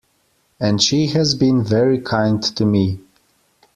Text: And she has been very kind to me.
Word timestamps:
And 0.59 0.81
she 0.81 1.05
has 1.09 1.35
been 1.35 1.63
very 1.63 2.01
kind 2.01 2.41
to 2.41 2.65
me. 2.65 3.01